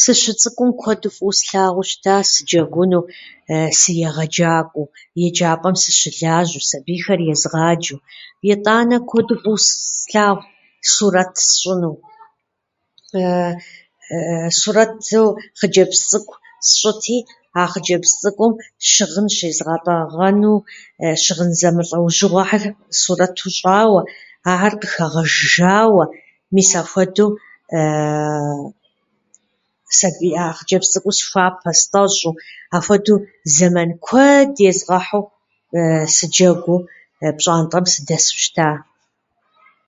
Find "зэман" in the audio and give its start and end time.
33.54-33.90